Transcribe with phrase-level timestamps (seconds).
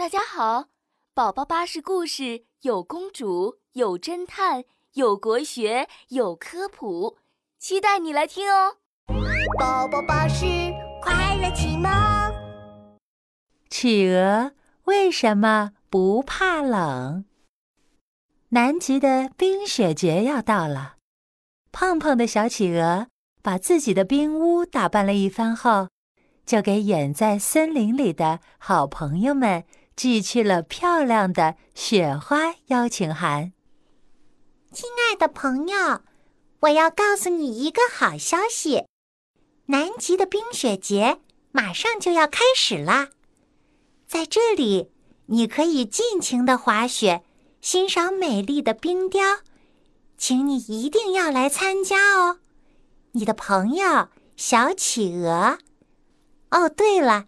[0.00, 0.68] 大家好，
[1.12, 7.18] 宝宝巴士故事有公主，有侦探，有国学，有科普，
[7.58, 8.78] 期待你来听哦！
[9.58, 10.46] 宝宝巴士
[11.02, 11.92] 快乐启蒙。
[13.68, 14.52] 企鹅
[14.84, 17.26] 为什么不怕冷？
[18.48, 20.94] 南极的冰雪节要到了，
[21.72, 23.08] 胖胖的小企鹅
[23.42, 25.88] 把自己的冰屋打扮了一番后，
[26.46, 29.66] 就给远在森林里的好朋友们
[30.00, 33.52] 寄去了漂亮的雪花邀请函。
[34.72, 36.00] 亲爱的朋友，
[36.60, 38.86] 我要告诉你一个好消息：
[39.66, 41.20] 南极的冰雪节
[41.52, 43.10] 马上就要开始啦！
[44.06, 44.90] 在这里，
[45.26, 47.22] 你可以尽情的滑雪。
[47.60, 49.40] 欣赏美丽的冰雕，
[50.16, 52.38] 请你一定要来参加哦！
[53.12, 55.58] 你的朋友小企鹅。
[56.52, 57.26] 哦，对了，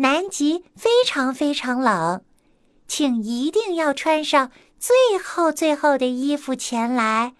[0.00, 2.22] 南极非常非常冷，
[2.86, 7.34] 请一定要穿上最厚最厚的衣服前来。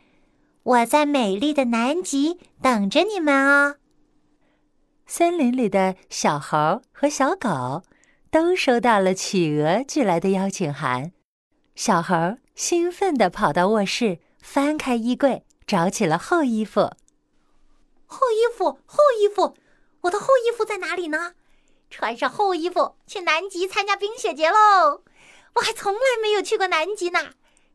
[0.64, 3.76] 我在美丽的南极等着你们哦。
[5.06, 7.82] 森林里的小猴和小狗
[8.30, 11.12] 都收到了企鹅寄来的邀请函。
[11.76, 16.90] 小猴兴奋地跑到卧室，翻开衣柜，找起了厚衣服。
[18.04, 19.54] 厚衣服，厚衣服，
[20.00, 21.34] 我的厚衣服在哪里呢？
[21.90, 25.02] 穿上厚衣服去南极参加冰雪节喽！
[25.54, 27.30] 我还从来没有去过南极呢，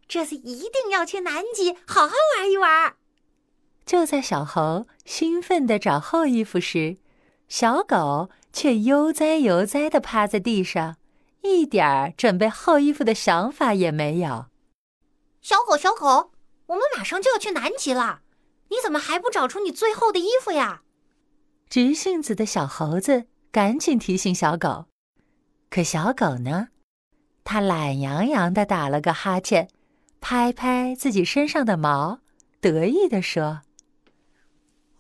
[0.08, 2.96] 这次一定要去南极好好玩一玩。
[3.86, 6.98] 就在小猴兴奋地找厚衣服时，
[7.50, 10.96] 小狗却悠哉悠哉地趴在地上。
[11.42, 14.46] 一点儿准备厚衣服的想法也没有。
[15.42, 16.32] 小狗，小狗，
[16.68, 18.22] 我们马上就要去南极了，
[18.70, 20.84] 你怎么还不找出你最厚的衣服呀？
[21.70, 24.88] 直性子的小猴子赶紧提醒小狗，
[25.70, 26.70] 可小狗呢？
[27.44, 29.70] 它懒洋洋的打了个哈欠，
[30.20, 32.18] 拍拍自己身上的毛，
[32.60, 33.62] 得意的说：“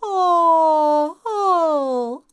[0.02, 2.24] 哦哦，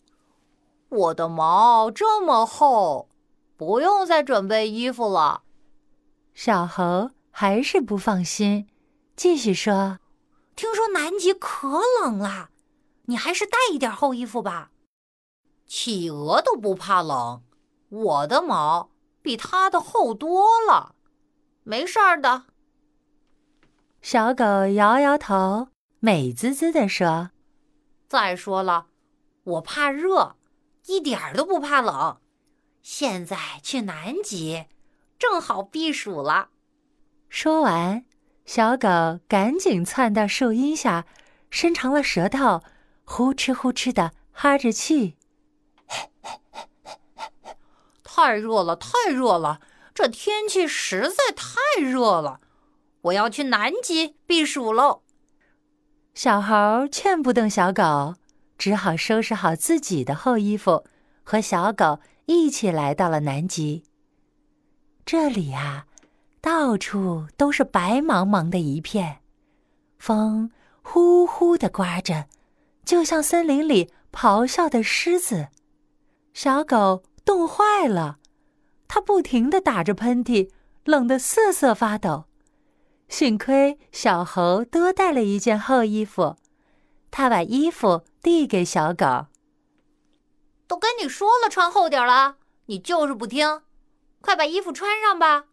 [0.91, 3.09] 我的毛这么厚。”
[3.56, 5.43] 不用再准备衣服了，
[6.34, 8.69] 小猴还是不放心，
[9.16, 10.00] 继续说
[10.55, 12.50] ：“听说南极可冷了，
[13.06, 14.71] 你还是带一点厚衣服吧。”
[15.73, 17.45] 企鹅都不怕冷，
[17.91, 18.91] 我的毛
[19.23, 20.97] 比它的厚多了，
[21.63, 22.47] 没事儿的。
[24.03, 25.69] 小狗摇摇头，
[26.01, 27.31] 美滋滋地说
[28.11, 28.89] ：“再说了，
[29.45, 30.35] 我怕热，
[30.87, 32.19] 一点儿都不怕冷。”
[32.83, 34.67] 现在去南极，
[35.21, 36.49] 正好避暑了。
[37.29, 38.05] 说完，
[38.45, 41.07] 小狗赶紧窜到树荫下，
[41.49, 42.65] 伸长了舌头，
[43.05, 45.17] 呼哧呼哧的哈着气。
[48.21, 49.61] 太热了，太热了！
[49.95, 52.41] 这天气实在太热了，
[53.01, 55.01] 我要去南极避暑喽。
[56.13, 58.17] 小猴劝不动小狗，
[58.59, 60.85] 只好收拾好自己的厚衣服，
[61.23, 62.01] 和小狗。
[62.27, 63.83] 一起来到了南极。
[65.05, 65.87] 这里呀，
[66.41, 69.21] 到处都是白茫茫的一片，
[69.99, 70.53] 风
[70.83, 72.27] 呼呼的刮着，
[72.85, 75.49] 就像森林里咆哮的狮子。
[76.33, 78.19] 小狗冻坏了，
[78.89, 80.51] 他不停的打着喷嚏，
[80.85, 82.25] 冷得瑟瑟发抖。
[83.09, 86.37] 幸亏小猴多带了一件厚衣服，
[87.11, 89.27] 他把衣服递给小狗。
[90.67, 92.37] 都跟你说了穿厚点了，
[92.67, 93.63] 你就是不听，
[94.21, 95.47] 快把衣服穿上吧。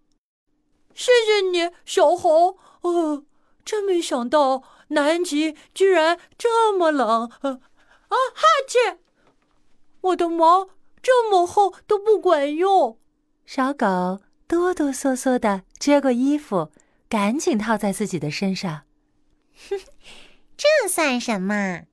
[0.93, 2.59] 谢谢你，小猴。
[2.81, 3.23] 呃，
[3.65, 7.23] 真没想到南极居然这么冷。
[7.41, 7.59] 啊，
[8.09, 8.99] 哈欠！
[10.01, 10.69] 我的毛
[11.07, 12.99] 这么厚都不管用。
[13.45, 16.69] 小狗哆哆嗦嗦的接过衣服，
[17.07, 18.81] 赶紧套在自己的身上。
[19.69, 19.79] 哼，
[20.57, 21.83] 这算什么？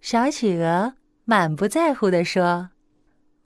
[0.00, 0.94] 小企鹅。
[1.24, 2.70] 满不在乎的说：“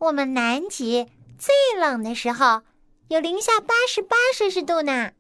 [0.00, 2.62] 我们南极最冷的时候
[3.08, 5.12] 有零下八十八摄氏度呢，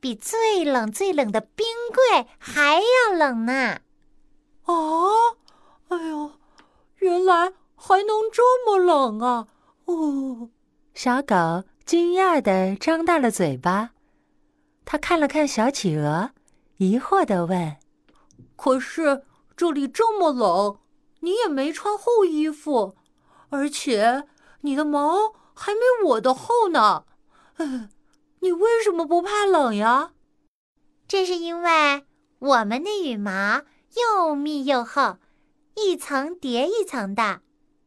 [0.00, 1.64] 比最冷最冷的冰
[1.94, 3.78] 柜还要冷呢。”
[4.66, 4.74] 啊！
[5.86, 6.32] 哎呦，
[6.96, 7.52] 原来
[7.86, 9.46] 还能这么冷啊！
[9.84, 10.48] 哦，
[10.94, 13.90] 小狗惊讶地张大了嘴巴。
[14.86, 16.30] 它看了看小企鹅，
[16.78, 17.76] 疑惑地问
[18.56, 20.78] ：“可是这里这么冷？”
[21.20, 22.96] 你也没穿厚衣服，
[23.50, 24.28] 而且
[24.62, 27.04] 你的毛还没我的厚呢。
[28.40, 30.12] 你为什么不怕冷呀？
[31.06, 32.06] 这是因为
[32.38, 33.60] 我们的羽毛
[33.94, 35.18] 又密又厚，
[35.76, 37.42] 一层叠一层的，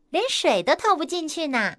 [0.09, 1.75] 连水都透不进去呢。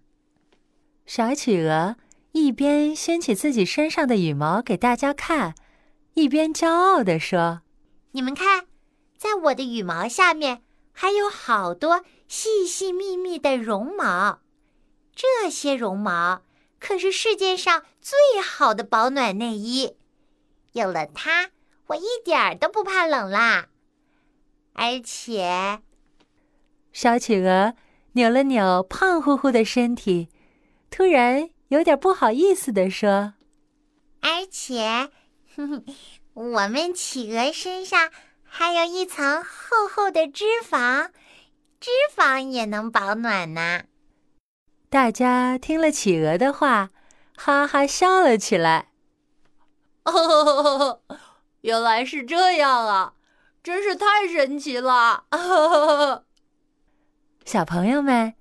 [1.06, 1.96] 小企鹅
[2.32, 5.54] 一边掀起自己身上的羽毛给大家看，
[6.14, 7.62] 一边骄傲地说
[8.12, 8.66] ：“你们看，
[9.16, 14.40] 在我的羽毛下面还有好多细细密密的绒毛，
[15.14, 16.42] 这些绒毛
[16.78, 19.96] 可是世界上最好的保暖内衣。
[20.72, 21.50] 有了它，
[21.86, 23.68] 我一点儿都不怕冷啦。
[24.74, 25.80] 而且，
[26.92, 27.74] 小企鹅
[28.18, 30.28] 扭了扭胖乎乎的身体，
[30.90, 33.34] 突然。”有点不好意思地说
[34.24, 35.10] ：“而且，
[36.32, 38.10] 我们企鹅身上
[38.42, 41.10] 还有一层厚厚的脂肪，
[41.78, 43.82] 脂肪也能保暖呢。”
[44.88, 46.88] 大家听了企鹅的话，
[47.36, 48.88] 哈哈笑了起来。
[50.04, 51.02] 哦，
[51.60, 53.12] 原来是这样啊！
[53.62, 55.24] 真是太神奇了！
[57.48, 58.34] 小朋友们。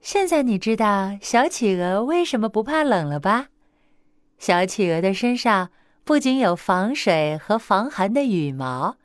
[0.00, 3.46] 现在你知道小企鹅为什么不怕冷了吧？
[4.38, 5.70] 小企鹅的身上
[6.02, 8.96] 不仅有防水和防寒的羽毛，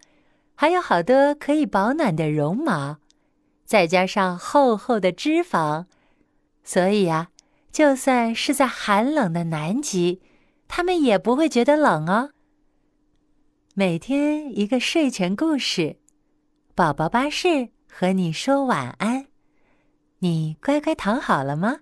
[0.55, 2.97] 还有好多可以保暖的绒毛，
[3.65, 5.85] 再加上厚厚的脂肪，
[6.63, 7.29] 所以呀，
[7.71, 10.23] 就算是在寒冷的南极，
[10.67, 12.31] 它们也不会觉得冷哦。
[13.75, 15.97] 每天一个睡前故事，
[16.73, 19.14] 宝宝巴士和你说晚安。
[20.25, 21.81] 你乖乖躺好了吗？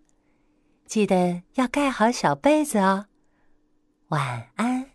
[0.86, 3.06] 记得要盖好小被子哦。
[4.10, 4.93] 晚安。